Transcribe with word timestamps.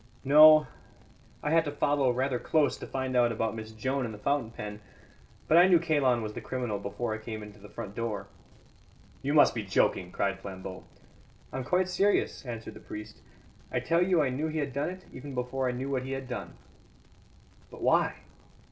"No; 0.23 0.65
I 1.43 1.51
had 1.51 1.63
to 1.65 1.71
follow 1.71 2.09
rather 2.09 2.39
close 2.39 2.75
to 2.77 2.87
find 2.87 3.15
out 3.15 3.31
about 3.31 3.53
Miss 3.53 3.71
Joan 3.71 4.03
and 4.03 4.11
the 4.11 4.17
fountain 4.17 4.49
pen. 4.49 4.79
But 5.47 5.59
I 5.59 5.67
knew 5.67 5.77
Kalon 5.77 6.23
was 6.23 6.33
the 6.33 6.41
criminal 6.41 6.79
before 6.79 7.13
I 7.13 7.19
came 7.19 7.43
into 7.43 7.59
the 7.59 7.69
front 7.69 7.93
door." 7.93 8.25
"You 9.21 9.35
must 9.35 9.53
be 9.53 9.61
joking!" 9.61 10.11
cried 10.11 10.39
Flambeau. 10.39 10.85
"I'm 11.53 11.63
quite 11.63 11.87
serious," 11.87 12.43
answered 12.47 12.73
the 12.73 12.79
priest. 12.79 13.21
"I 13.71 13.79
tell 13.79 14.01
you 14.01 14.23
I 14.23 14.29
knew 14.31 14.47
he 14.47 14.57
had 14.57 14.73
done 14.73 14.89
it, 14.89 15.05
even 15.13 15.35
before 15.35 15.69
I 15.69 15.71
knew 15.71 15.91
what 15.91 16.01
he 16.01 16.13
had 16.13 16.27
done." 16.27 16.55
"But 17.69 17.83
why?" 17.83 18.15